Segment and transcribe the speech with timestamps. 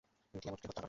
[0.33, 0.79] তিয়ামুতকে হত্যা করা।